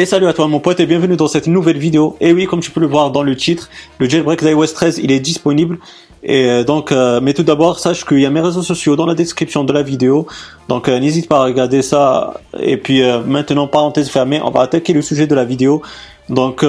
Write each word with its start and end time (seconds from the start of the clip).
Et 0.00 0.06
salut 0.06 0.28
à 0.28 0.32
toi 0.32 0.46
mon 0.46 0.60
pote 0.60 0.78
et 0.78 0.86
bienvenue 0.86 1.16
dans 1.16 1.26
cette 1.26 1.48
nouvelle 1.48 1.76
vidéo. 1.76 2.16
Et 2.20 2.32
oui, 2.32 2.46
comme 2.46 2.60
tu 2.60 2.70
peux 2.70 2.78
le 2.78 2.86
voir 2.86 3.10
dans 3.10 3.24
le 3.24 3.34
titre, 3.34 3.68
le 3.98 4.08
jailbreak 4.08 4.44
d'iOS 4.44 4.68
13 4.68 5.00
il 5.02 5.10
est 5.10 5.18
disponible. 5.18 5.78
Et 6.22 6.48
euh, 6.48 6.62
donc, 6.62 6.92
euh, 6.92 7.18
mais 7.20 7.34
tout 7.34 7.42
d'abord, 7.42 7.80
sache 7.80 8.04
qu'il 8.04 8.20
y 8.20 8.24
a 8.24 8.30
mes 8.30 8.40
réseaux 8.40 8.62
sociaux 8.62 8.94
dans 8.94 9.06
la 9.06 9.16
description 9.16 9.64
de 9.64 9.72
la 9.72 9.82
vidéo. 9.82 10.28
Donc 10.68 10.86
euh, 10.86 11.00
n'hésite 11.00 11.28
pas 11.28 11.38
à 11.38 11.44
regarder 11.46 11.82
ça. 11.82 12.34
Et 12.60 12.76
puis 12.76 13.02
maintenant, 13.26 13.66
parenthèse 13.66 14.08
fermée, 14.08 14.40
on 14.40 14.52
va 14.52 14.60
attaquer 14.60 14.92
le 14.92 15.02
sujet 15.02 15.26
de 15.26 15.34
la 15.34 15.44
vidéo. 15.44 15.82
Donc, 16.28 16.64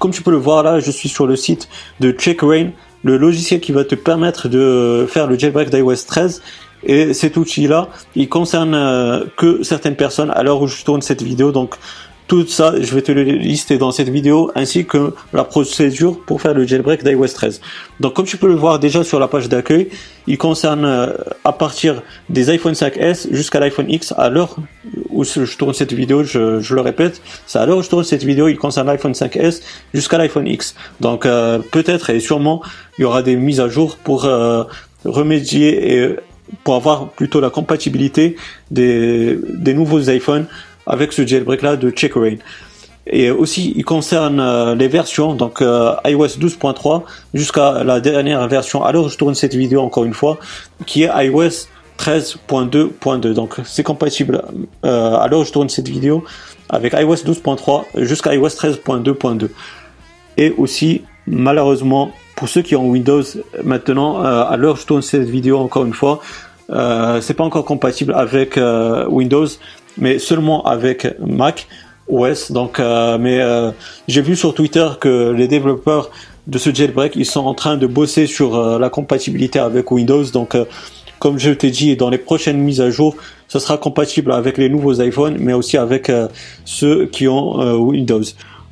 comme 0.00 0.10
tu 0.10 0.22
peux 0.22 0.32
le 0.32 0.38
voir 0.38 0.64
là, 0.64 0.80
je 0.80 0.90
suis 0.90 1.08
sur 1.08 1.28
le 1.28 1.36
site 1.36 1.68
de 2.00 2.12
CheckRain, 2.18 2.70
le 3.04 3.16
logiciel 3.16 3.60
qui 3.60 3.70
va 3.70 3.84
te 3.84 3.94
permettre 3.94 4.48
de 4.48 5.06
faire 5.08 5.28
le 5.28 5.38
jailbreak 5.38 5.70
d'iOS 5.70 6.04
13. 6.08 6.42
Et 6.84 7.14
cet 7.14 7.36
outil-là, 7.36 7.90
il 8.16 8.28
concerne 8.28 9.28
que 9.36 9.62
certaines 9.62 9.94
personnes 9.94 10.32
à 10.32 10.42
l'heure 10.42 10.60
où 10.60 10.66
je 10.66 10.82
tourne 10.82 11.00
cette 11.00 11.22
vidéo. 11.22 11.52
Donc, 11.52 11.76
tout 12.32 12.46
ça, 12.46 12.72
je 12.80 12.94
vais 12.94 13.02
te 13.02 13.12
le 13.12 13.24
lister 13.24 13.76
dans 13.76 13.90
cette 13.90 14.08
vidéo, 14.08 14.50
ainsi 14.54 14.86
que 14.86 15.12
la 15.34 15.44
procédure 15.44 16.18
pour 16.24 16.40
faire 16.40 16.54
le 16.54 16.66
jailbreak 16.66 17.04
d'iOS 17.04 17.34
13. 17.34 17.60
Donc, 18.00 18.14
comme 18.14 18.24
tu 18.24 18.38
peux 18.38 18.48
le 18.48 18.54
voir 18.54 18.78
déjà 18.78 19.04
sur 19.04 19.20
la 19.20 19.28
page 19.28 19.50
d'accueil, 19.50 19.90
il 20.26 20.38
concerne 20.38 20.86
euh, 20.86 21.12
à 21.44 21.52
partir 21.52 22.00
des 22.30 22.48
iPhone 22.48 22.72
5S 22.72 23.30
jusqu'à 23.32 23.60
l'iPhone 23.60 23.84
X. 23.90 24.14
À 24.16 24.30
l'heure 24.30 24.56
où 25.10 25.24
je 25.24 25.56
tourne 25.58 25.74
cette 25.74 25.92
vidéo, 25.92 26.24
je, 26.24 26.74
le 26.74 26.80
répète, 26.80 27.20
c'est 27.46 27.58
à 27.58 27.66
l'heure 27.66 27.76
où 27.76 27.82
je 27.82 27.90
tourne 27.90 28.02
cette 28.02 28.24
vidéo, 28.24 28.48
il 28.48 28.56
concerne 28.56 28.86
l'iPhone 28.86 29.12
5S 29.12 29.60
jusqu'à 29.92 30.16
l'iPhone 30.16 30.46
X. 30.46 30.74
Donc, 31.00 31.26
euh, 31.26 31.58
peut-être 31.58 32.08
et 32.08 32.18
sûrement, 32.18 32.62
il 32.96 33.02
y 33.02 33.04
aura 33.04 33.22
des 33.22 33.36
mises 33.36 33.60
à 33.60 33.68
jour 33.68 33.98
pour 33.98 34.24
euh, 34.24 34.64
remédier 35.04 35.96
et 35.96 36.16
pour 36.64 36.76
avoir 36.76 37.10
plutôt 37.10 37.40
la 37.40 37.50
compatibilité 37.50 38.36
des, 38.70 39.38
des 39.48 39.74
nouveaux 39.74 40.00
iPhones 40.00 40.46
avec 40.86 41.12
ce 41.12 41.26
jailbreak 41.26 41.62
là 41.62 41.76
de 41.76 41.90
Checkerain. 41.90 42.36
Et 43.06 43.30
aussi, 43.30 43.72
il 43.76 43.84
concerne 43.84 44.38
euh, 44.38 44.74
les 44.74 44.86
versions, 44.86 45.34
donc 45.34 45.60
euh, 45.60 45.94
iOS 46.04 46.38
12.3 46.38 47.02
jusqu'à 47.34 47.82
la 47.82 48.00
dernière 48.00 48.46
version. 48.46 48.84
Alors, 48.84 49.08
je 49.08 49.16
tourne 49.16 49.34
cette 49.34 49.54
vidéo 49.54 49.80
encore 49.80 50.04
une 50.04 50.14
fois, 50.14 50.38
qui 50.86 51.02
est 51.02 51.10
iOS 51.26 51.66
13.2.2. 51.98 53.32
Donc, 53.32 53.56
c'est 53.64 53.82
compatible. 53.82 54.42
Euh, 54.84 55.16
alors, 55.16 55.44
je 55.44 55.52
tourne 55.52 55.68
cette 55.68 55.88
vidéo 55.88 56.22
avec 56.68 56.92
iOS 56.92 57.16
12.3 57.16 58.04
jusqu'à 58.04 58.34
iOS 58.34 58.48
13.2.2. 58.48 59.48
Et 60.38 60.54
aussi, 60.56 61.02
malheureusement, 61.26 62.12
pour 62.36 62.48
ceux 62.48 62.62
qui 62.62 62.76
ont 62.76 62.88
Windows 62.88 63.22
maintenant, 63.64 64.22
à 64.22 64.56
l'heure 64.56 64.76
je 64.76 64.86
tourne 64.86 65.02
cette 65.02 65.28
vidéo 65.28 65.58
encore 65.58 65.84
une 65.84 65.92
fois, 65.92 66.20
c'est 67.20 67.34
pas 67.34 67.44
encore 67.44 67.66
compatible 67.66 68.14
avec 68.14 68.58
Windows 69.08 69.46
mais 69.98 70.18
seulement 70.18 70.64
avec 70.64 71.06
Mac 71.20 71.68
OS. 72.08 72.52
Donc, 72.52 72.78
euh, 72.78 73.18
mais 73.18 73.40
euh, 73.40 73.70
j'ai 74.08 74.22
vu 74.22 74.36
sur 74.36 74.54
Twitter 74.54 74.88
que 75.00 75.32
les 75.32 75.48
développeurs 75.48 76.10
de 76.46 76.58
ce 76.58 76.74
jailbreak, 76.74 77.14
ils 77.16 77.26
sont 77.26 77.44
en 77.44 77.54
train 77.54 77.76
de 77.76 77.86
bosser 77.86 78.26
sur 78.26 78.56
euh, 78.56 78.78
la 78.78 78.90
compatibilité 78.90 79.58
avec 79.58 79.90
Windows. 79.90 80.24
Donc, 80.24 80.56
comme 81.18 81.38
je 81.38 81.50
t'ai 81.50 81.70
dit, 81.70 81.96
dans 81.96 82.10
les 82.10 82.18
prochaines 82.18 82.58
mises 82.58 82.80
à 82.80 82.90
jour, 82.90 83.16
ce 83.48 83.58
sera 83.58 83.78
compatible 83.78 84.32
avec 84.32 84.58
les 84.58 84.68
nouveaux 84.68 85.00
iPhones, 85.00 85.36
mais 85.38 85.52
aussi 85.52 85.76
avec 85.76 86.10
ceux 86.64 87.06
qui 87.06 87.28
ont 87.28 87.76
Windows. 87.76 88.22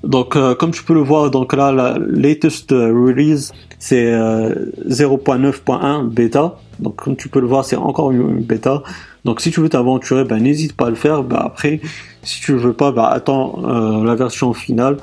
Donc, 0.03 0.37
comme 0.57 0.73
tu 0.73 0.83
peux 0.83 0.95
le 0.95 1.03
voir, 1.03 1.31
donc 1.31 1.53
là, 1.53 1.71
la 1.71 1.97
latest 2.01 2.73
release, 2.73 3.53
c'est 3.79 4.11
0.9.1 4.11 6.09
bêta. 6.09 6.57
Donc, 6.81 6.97
comme 6.97 7.17
tu 7.17 7.29
peux 7.29 7.41
le 7.41 7.47
voir, 7.47 7.65
c'est 7.65 7.77
encore 7.77 8.11
une 8.11 8.41
bêta. 8.41 8.83
Donc 9.25 9.41
si 9.41 9.51
tu 9.51 9.61
veux 9.61 9.69
t'aventurer, 9.69 10.25
ben 10.25 10.43
n'hésite 10.43 10.75
pas 10.75 10.87
à 10.87 10.91
le 10.91 10.97
faire. 10.97 11.23
Ben, 11.23 11.41
après, 11.41 11.81
si 12.23 12.41
tu 12.41 12.55
veux 12.55 12.73
pas, 12.73 12.93
ben, 12.93 13.05
attends 13.05 13.63
euh, 13.65 14.05
la 14.05 14.15
version 14.15 14.53
finale. 14.53 14.97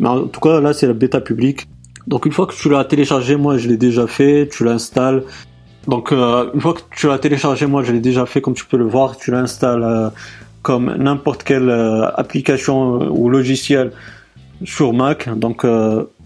Mais 0.00 0.08
en 0.08 0.26
tout 0.26 0.40
cas, 0.40 0.60
là 0.60 0.72
c'est 0.72 0.86
la 0.86 0.92
bêta 0.92 1.20
publique. 1.20 1.66
Donc 2.06 2.26
une 2.26 2.32
fois 2.32 2.46
que 2.46 2.54
tu 2.54 2.68
l'as 2.68 2.84
téléchargé, 2.84 3.36
moi 3.36 3.56
je 3.56 3.68
l'ai 3.68 3.76
déjà 3.76 4.06
fait, 4.06 4.48
tu 4.50 4.64
l'installes. 4.64 5.22
Donc 5.88 6.12
euh, 6.12 6.50
une 6.54 6.60
fois 6.60 6.74
que 6.74 6.80
tu 6.94 7.06
l'as 7.06 7.18
téléchargé, 7.18 7.66
moi 7.66 7.82
je 7.82 7.92
l'ai 7.92 8.00
déjà 8.00 8.26
fait, 8.26 8.40
comme 8.40 8.54
tu 8.54 8.66
peux 8.66 8.76
le 8.76 8.86
voir, 8.86 9.16
tu 9.16 9.30
l'installes 9.30 9.82
euh, 9.82 10.08
comme 10.62 10.94
n'importe 10.96 11.42
quelle 11.44 11.70
application 12.16 13.10
ou 13.12 13.28
logiciel 13.28 13.92
sur 14.64 14.94
Mac. 14.94 15.28
Donc 15.38 15.66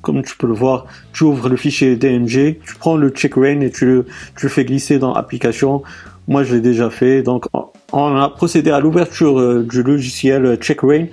comme 0.03 0.23
tu 0.23 0.37
peux 0.37 0.47
le 0.47 0.55
voir, 0.55 0.87
tu 1.13 1.25
ouvres 1.25 1.49
le 1.49 1.57
fichier 1.57 1.97
DMG, 1.97 2.59
tu 2.65 2.75
prends 2.79 2.97
le 2.97 3.11
check 3.11 3.35
rain 3.35 3.61
et 3.61 3.71
tu 3.71 3.87
le, 3.87 4.07
tu 4.37 4.49
fais 4.49 4.65
glisser 4.65 4.99
dans 4.99 5.13
application. 5.13 5.83
Moi, 6.27 6.45
je 6.45 6.55
l'ai 6.55 6.61
déjà 6.61 6.91
fait. 6.91 7.23
Donc, 7.23 7.47
on 7.93 8.17
a 8.17 8.29
procédé 8.29 8.71
à 8.71 8.81
l'ouverture 8.81 9.39
euh, 9.39 9.67
du 9.69 9.83
logiciel 9.83 10.59
CheckRain. 10.61 11.07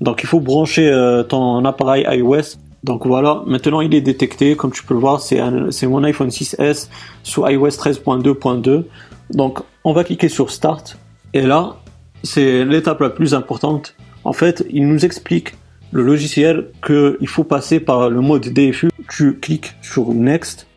Donc, 0.00 0.22
il 0.22 0.26
faut 0.26 0.40
brancher 0.40 0.90
euh, 0.90 1.22
ton 1.22 1.64
appareil 1.64 2.06
iOS. 2.08 2.58
Donc 2.84 3.06
voilà, 3.06 3.42
maintenant 3.46 3.80
il 3.80 3.92
est 3.94 4.00
détecté. 4.00 4.54
Comme 4.54 4.70
tu 4.70 4.84
peux 4.84 4.94
le 4.94 5.00
voir, 5.00 5.20
c'est 5.20 5.86
mon 5.86 6.04
iPhone 6.04 6.28
6S 6.28 6.88
sous 7.24 7.46
iOS 7.46 7.68
13.2.2. 7.70 8.84
Donc, 9.30 9.58
on 9.84 9.92
va 9.92 10.04
cliquer 10.04 10.28
sur 10.28 10.50
Start. 10.50 10.96
Et 11.34 11.42
là, 11.42 11.76
c'est 12.22 12.64
l'étape 12.64 13.00
la 13.00 13.10
plus 13.10 13.34
importante. 13.34 13.94
En 14.24 14.32
fait, 14.32 14.64
il 14.70 14.86
nous 14.86 15.04
explique 15.04 15.54
le 15.92 16.02
logiciel 16.02 16.66
qu'il 16.86 17.28
faut 17.28 17.44
passer 17.44 17.80
par 17.80 18.10
le 18.10 18.20
mode 18.20 18.48
DFU. 18.52 18.90
Tu 19.08 19.38
cliques 19.38 19.74
sur 19.82 20.12
Next 20.12 20.68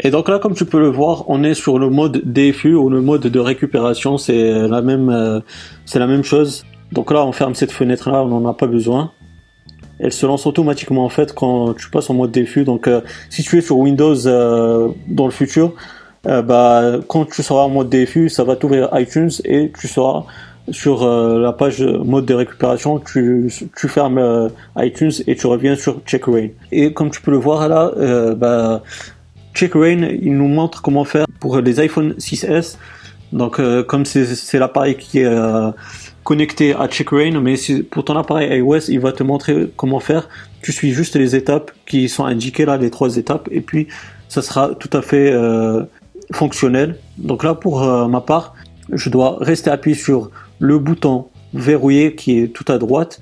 et 0.00 0.10
donc 0.10 0.28
là, 0.28 0.38
comme 0.38 0.54
tu 0.54 0.64
peux 0.64 0.78
le 0.78 0.88
voir, 0.88 1.24
on 1.28 1.42
est 1.42 1.54
sur 1.54 1.78
le 1.78 1.90
mode 1.90 2.22
DFU 2.24 2.74
ou 2.74 2.88
le 2.88 3.00
mode 3.00 3.22
de 3.22 3.40
récupération. 3.40 4.16
C'est 4.16 4.68
la 4.68 4.80
même, 4.80 5.08
euh, 5.08 5.40
c'est 5.86 5.98
la 5.98 6.06
même 6.06 6.22
chose. 6.22 6.64
Donc 6.92 7.10
là, 7.12 7.24
on 7.24 7.32
ferme 7.32 7.54
cette 7.54 7.72
fenêtre-là, 7.72 8.22
on 8.22 8.28
n'en 8.28 8.48
a 8.48 8.54
pas 8.54 8.68
besoin. 8.68 9.10
Elle 9.98 10.12
se 10.12 10.24
lance 10.26 10.46
automatiquement 10.46 11.04
en 11.04 11.08
fait 11.08 11.34
quand 11.34 11.74
tu 11.74 11.90
passes 11.90 12.08
en 12.10 12.14
mode 12.14 12.30
DFU. 12.30 12.62
Donc 12.62 12.86
euh, 12.86 13.00
si 13.28 13.42
tu 13.42 13.58
es 13.58 13.60
sur 13.60 13.78
Windows 13.78 14.26
euh, 14.28 14.88
dans 15.08 15.24
le 15.24 15.32
futur, 15.32 15.74
bah 16.24 16.98
quand 17.08 17.24
tu 17.24 17.42
seras 17.42 17.62
en 17.62 17.70
mode 17.70 17.88
DFU, 17.88 18.28
ça 18.28 18.44
va 18.44 18.54
t'ouvrir 18.54 18.90
iTunes 18.92 19.30
et 19.44 19.72
tu 19.76 19.88
seras 19.88 20.24
sur 20.70 21.06
la 21.06 21.52
page 21.52 21.82
mode 21.82 22.26
de 22.26 22.34
récupération, 22.34 22.98
tu, 22.98 23.52
tu 23.76 23.88
fermes 23.88 24.50
iTunes 24.76 25.12
et 25.26 25.36
tu 25.36 25.46
reviens 25.46 25.74
sur 25.74 26.00
CheckRain. 26.04 26.48
Et 26.72 26.92
comme 26.92 27.10
tu 27.10 27.20
peux 27.20 27.30
le 27.30 27.36
voir 27.36 27.68
là, 27.68 27.92
bah, 28.34 28.82
CheckRain, 29.54 30.08
il 30.22 30.36
nous 30.36 30.48
montre 30.48 30.82
comment 30.82 31.04
faire 31.04 31.26
pour 31.40 31.58
les 31.58 31.80
iPhone 31.80 32.14
6S. 32.18 32.76
Donc, 33.32 33.60
euh, 33.60 33.82
comme 33.82 34.04
c'est 34.04 34.58
l'appareil 34.58 34.96
qui 34.96 35.20
est 35.20 35.24
euh, 35.24 35.70
connecté 36.24 36.74
à 36.74 36.88
CheckRain, 36.88 37.40
mais 37.40 37.56
pour 37.90 38.04
ton 38.04 38.16
appareil 38.16 38.58
iOS, 38.58 38.88
il 38.88 39.00
va 39.00 39.12
te 39.12 39.22
montrer 39.22 39.70
comment 39.76 40.00
faire. 40.00 40.28
Tu 40.62 40.72
suis 40.72 40.92
juste 40.92 41.16
les 41.16 41.36
étapes 41.36 41.72
qui 41.86 42.08
sont 42.08 42.24
indiquées 42.24 42.64
là, 42.64 42.76
les 42.76 42.90
trois 42.90 43.16
étapes, 43.16 43.48
et 43.50 43.60
puis 43.60 43.88
ça 44.28 44.42
sera 44.42 44.70
tout 44.74 44.90
à 44.92 45.02
fait 45.02 45.30
euh, 45.32 45.82
fonctionnel. 46.32 46.96
Donc 47.18 47.44
là, 47.44 47.54
pour 47.54 47.84
ma 48.08 48.20
part, 48.20 48.54
je 48.92 49.10
dois 49.10 49.36
rester 49.40 49.70
appuyé 49.70 49.96
sur 49.96 50.30
le 50.58 50.78
bouton 50.78 51.28
verrouillé 51.54 52.14
qui 52.14 52.38
est 52.38 52.48
tout 52.48 52.64
à 52.68 52.78
droite, 52.78 53.20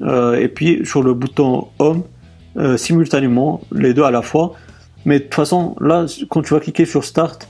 et 0.00 0.48
puis 0.48 0.84
sur 0.84 1.02
le 1.02 1.14
bouton 1.14 1.68
Home 1.78 2.02
simultanément, 2.76 3.60
les 3.72 3.94
deux 3.94 4.04
à 4.04 4.10
la 4.10 4.22
fois. 4.22 4.54
Mais 5.04 5.20
de 5.20 5.24
toute 5.24 5.34
façon, 5.34 5.76
là, 5.80 6.06
quand 6.28 6.42
tu 6.42 6.54
vas 6.54 6.60
cliquer 6.60 6.84
sur 6.84 7.04
Start, 7.04 7.48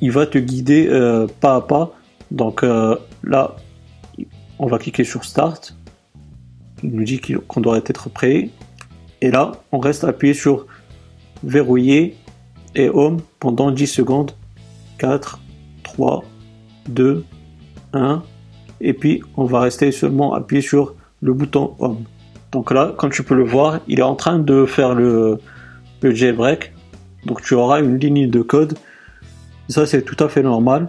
il 0.00 0.12
va 0.12 0.26
te 0.26 0.38
guider 0.38 0.88
euh, 0.88 1.26
pas 1.40 1.56
à 1.56 1.60
pas. 1.60 1.92
Donc 2.30 2.62
euh, 2.62 2.96
là, 3.22 3.56
on 4.58 4.66
va 4.66 4.78
cliquer 4.78 5.04
sur 5.04 5.24
Start. 5.24 5.76
Il 6.82 6.92
nous 6.92 7.04
dit 7.04 7.20
qu'on 7.20 7.60
doit 7.60 7.78
être 7.78 8.08
prêt. 8.08 8.50
Et 9.20 9.30
là, 9.30 9.52
on 9.72 9.78
reste 9.78 10.04
appuyé 10.04 10.34
sur 10.34 10.66
Verrouiller 11.42 12.16
et 12.74 12.88
Home 12.88 13.20
pendant 13.38 13.70
10 13.70 13.86
secondes. 13.86 14.32
4, 14.98 15.40
3, 15.82 16.24
2, 16.88 17.24
1. 17.92 18.22
Et 18.80 18.92
puis, 18.92 19.22
on 19.36 19.44
va 19.44 19.60
rester 19.60 19.92
seulement 19.92 20.34
appuyé 20.34 20.62
sur 20.62 20.94
le 21.20 21.32
bouton 21.32 21.74
Home. 21.78 22.04
Donc 22.52 22.72
là, 22.72 22.94
comme 22.96 23.10
tu 23.10 23.22
peux 23.22 23.34
le 23.36 23.44
voir, 23.44 23.80
il 23.86 24.00
est 24.00 24.02
en 24.02 24.16
train 24.16 24.38
de 24.38 24.66
faire 24.66 24.94
le, 24.94 25.38
le 26.00 26.14
jailbreak. 26.14 26.72
Donc 27.26 27.42
tu 27.42 27.54
auras 27.54 27.80
une 27.80 27.98
ligne 27.98 28.28
de 28.28 28.42
code. 28.42 28.76
Ça 29.68 29.86
c'est 29.86 30.02
tout 30.02 30.22
à 30.22 30.28
fait 30.28 30.42
normal. 30.42 30.88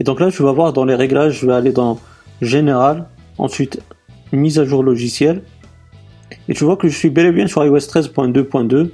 Et 0.00 0.04
donc 0.04 0.20
là 0.20 0.28
je 0.28 0.42
vais 0.42 0.52
voir 0.52 0.72
dans 0.72 0.84
les 0.84 0.94
réglages, 0.94 1.40
je 1.40 1.46
vais 1.46 1.52
aller 1.52 1.72
dans 1.72 1.98
Général, 2.42 3.06
ensuite 3.38 3.80
mise 4.32 4.58
à 4.58 4.64
jour 4.64 4.82
logiciel. 4.82 5.42
Et 6.48 6.54
tu 6.54 6.64
vois 6.64 6.76
que 6.76 6.88
je 6.88 6.96
suis 6.96 7.10
bel 7.10 7.26
et 7.26 7.32
bien 7.32 7.46
sur 7.46 7.64
iOS 7.64 7.78
13.2.2 7.78 8.90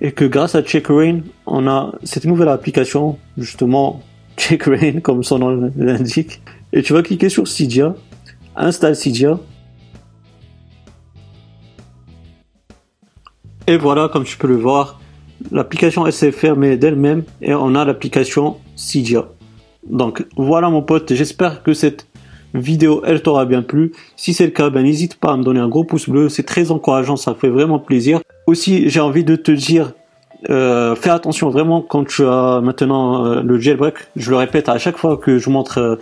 et 0.00 0.12
que 0.12 0.24
grâce 0.24 0.54
à 0.54 0.62
CheckRain, 0.62 1.20
on 1.46 1.66
a 1.66 1.92
cette 2.02 2.24
nouvelle 2.26 2.48
application, 2.48 3.18
justement 3.38 4.02
CheckRain 4.36 5.00
comme 5.00 5.22
son 5.22 5.38
nom 5.38 5.70
l'indique. 5.76 6.40
Et 6.72 6.82
tu 6.82 6.92
vas 6.92 7.02
cliquer 7.02 7.28
sur 7.28 7.46
Cydia, 7.46 7.94
installe 8.56 8.96
Cydia 8.96 9.38
Et 13.66 13.78
voilà, 13.78 14.08
comme 14.12 14.24
tu 14.24 14.36
peux 14.36 14.48
le 14.48 14.56
voir, 14.56 15.00
l'application 15.50 16.10
s'est 16.10 16.32
fermée 16.32 16.76
d'elle-même 16.76 17.24
et 17.40 17.54
on 17.54 17.74
a 17.74 17.84
l'application 17.84 18.56
Cydia. 18.76 19.26
Donc 19.88 20.26
voilà 20.36 20.68
mon 20.68 20.82
pote, 20.82 21.14
j'espère 21.14 21.62
que 21.62 21.72
cette 21.72 22.06
vidéo 22.54 23.02
elle 23.06 23.22
t'aura 23.22 23.46
bien 23.46 23.62
plu. 23.62 23.92
Si 24.16 24.34
c'est 24.34 24.44
le 24.44 24.50
cas, 24.50 24.70
ben 24.70 24.82
n'hésite 24.82 25.16
pas 25.16 25.32
à 25.32 25.36
me 25.36 25.42
donner 25.42 25.60
un 25.60 25.68
gros 25.68 25.84
pouce 25.84 26.08
bleu, 26.08 26.28
c'est 26.28 26.42
très 26.42 26.70
encourageant, 26.70 27.16
ça 27.16 27.34
fait 27.34 27.48
vraiment 27.48 27.78
plaisir. 27.78 28.20
Aussi, 28.46 28.88
j'ai 28.90 29.00
envie 29.00 29.24
de 29.24 29.36
te 29.36 29.50
dire, 29.50 29.92
euh, 30.50 30.94
fais 30.94 31.10
attention 31.10 31.50
vraiment 31.50 31.80
quand 31.80 32.06
tu 32.06 32.24
as 32.24 32.60
maintenant 32.62 33.24
euh, 33.24 33.42
le 33.42 33.58
jailbreak. 33.58 33.94
Je 34.16 34.30
le 34.30 34.36
répète 34.36 34.68
à 34.68 34.78
chaque 34.78 34.96
fois 34.96 35.16
que 35.16 35.38
je 35.38 35.50
montre 35.50 35.78
euh, 35.78 35.96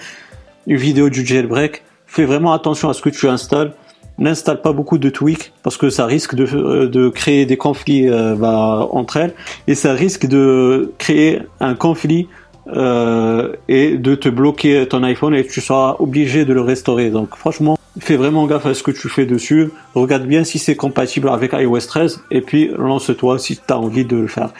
une 0.66 0.76
vidéo 0.76 1.10
du 1.10 1.24
jailbreak, 1.24 1.82
fais 2.06 2.24
vraiment 2.24 2.52
attention 2.52 2.88
à 2.88 2.94
ce 2.94 3.02
que 3.02 3.10
tu 3.10 3.28
installes. 3.28 3.72
N'installe 4.18 4.60
pas 4.60 4.72
beaucoup 4.72 4.98
de 4.98 5.08
tweaks 5.08 5.52
parce 5.62 5.76
que 5.76 5.90
ça 5.90 6.06
risque 6.06 6.34
de, 6.34 6.46
euh, 6.54 7.10
créer 7.10 7.46
des 7.46 7.56
conflits 7.56 8.10
bah, 8.36 8.86
entre 8.90 9.16
elles 9.16 9.32
et 9.66 9.74
ça 9.74 9.94
risque 9.94 10.26
de 10.26 10.92
créer 10.98 11.40
un 11.60 11.74
conflit 11.74 12.28
et 12.68 13.96
de 13.96 14.14
te 14.14 14.28
bloquer 14.28 14.86
ton 14.86 15.02
iPhone 15.02 15.34
et 15.34 15.44
tu 15.46 15.60
seras 15.60 15.96
obligé 15.98 16.44
de 16.44 16.52
le 16.52 16.60
restaurer. 16.60 17.10
Donc 17.10 17.34
franchement, 17.36 17.76
fais 17.98 18.16
vraiment 18.16 18.46
gaffe 18.46 18.66
à 18.66 18.74
ce 18.74 18.82
que 18.82 18.90
tu 18.90 19.08
fais 19.08 19.26
dessus. 19.26 19.70
Regarde 19.94 20.24
bien 20.24 20.44
si 20.44 20.58
c'est 20.58 20.76
compatible 20.76 21.28
avec 21.28 21.52
iOS 21.52 21.80
13 21.80 22.24
et 22.30 22.40
puis 22.40 22.70
lance-toi 22.76 23.38
si 23.38 23.56
tu 23.56 23.62
as 23.72 23.78
envie 23.78 24.04
de 24.04 24.16
le 24.16 24.28
faire. 24.28 24.50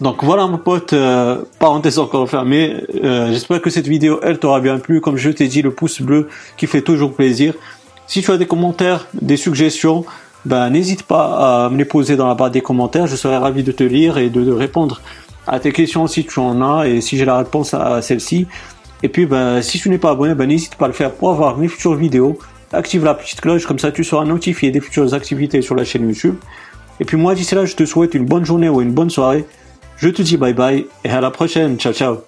Donc 0.00 0.22
voilà 0.22 0.46
mon 0.46 0.58
pote, 0.58 0.92
euh, 0.92 1.42
parenthèse 1.58 1.98
encore 1.98 2.28
fermée, 2.30 2.84
euh, 3.02 3.32
j'espère 3.32 3.60
que 3.60 3.68
cette 3.68 3.88
vidéo 3.88 4.20
elle 4.22 4.38
t'aura 4.38 4.60
bien 4.60 4.78
plu, 4.78 5.00
comme 5.00 5.16
je 5.16 5.30
t'ai 5.30 5.48
dit 5.48 5.60
le 5.60 5.72
pouce 5.72 6.00
bleu 6.00 6.28
qui 6.56 6.68
fait 6.68 6.82
toujours 6.82 7.14
plaisir. 7.14 7.54
Si 8.06 8.22
tu 8.22 8.30
as 8.30 8.36
des 8.36 8.46
commentaires, 8.46 9.08
des 9.20 9.36
suggestions, 9.36 10.04
ben 10.44 10.70
n'hésite 10.70 11.02
pas 11.02 11.64
à 11.64 11.68
me 11.68 11.76
les 11.78 11.84
poser 11.84 12.14
dans 12.14 12.28
la 12.28 12.34
barre 12.34 12.52
des 12.52 12.60
commentaires, 12.60 13.08
je 13.08 13.16
serai 13.16 13.36
ravi 13.36 13.64
de 13.64 13.72
te 13.72 13.82
lire 13.82 14.18
et 14.18 14.30
de 14.30 14.52
répondre 14.52 15.00
à 15.48 15.58
tes 15.58 15.72
questions 15.72 16.06
si 16.06 16.24
tu 16.24 16.38
en 16.38 16.62
as 16.62 16.86
et 16.86 17.00
si 17.00 17.16
j'ai 17.16 17.24
la 17.24 17.38
réponse 17.38 17.74
à 17.74 18.00
celle-ci. 18.00 18.46
Et 19.02 19.08
puis, 19.08 19.26
ben, 19.26 19.62
si 19.62 19.78
tu 19.78 19.88
n'es 19.90 19.98
pas 19.98 20.10
abonné, 20.10 20.34
ben, 20.34 20.46
n'hésite 20.46 20.74
pas 20.74 20.86
à 20.86 20.88
le 20.88 20.94
faire 20.94 21.12
pour 21.12 21.30
avoir 21.30 21.56
mes 21.56 21.68
futures 21.68 21.94
vidéos. 21.94 22.38
Active 22.72 23.04
la 23.04 23.14
petite 23.14 23.40
cloche, 23.40 23.66
comme 23.66 23.78
ça 23.78 23.90
tu 23.92 24.04
seras 24.04 24.24
notifié 24.24 24.70
des 24.70 24.80
futures 24.80 25.14
activités 25.14 25.62
sur 25.62 25.74
la 25.74 25.84
chaîne 25.84 26.06
YouTube. 26.06 26.36
Et 27.00 27.04
puis 27.04 27.16
moi, 27.16 27.34
d'ici 27.34 27.54
là, 27.54 27.64
je 27.64 27.74
te 27.74 27.84
souhaite 27.84 28.14
une 28.14 28.26
bonne 28.26 28.44
journée 28.44 28.68
ou 28.68 28.82
une 28.82 28.92
bonne 28.92 29.10
soirée. 29.10 29.44
Je 29.96 30.08
te 30.08 30.22
dis 30.22 30.36
bye 30.36 30.54
bye 30.54 30.86
et 31.04 31.10
à 31.10 31.20
la 31.20 31.30
prochaine. 31.30 31.78
Ciao, 31.78 31.92
ciao. 31.92 32.27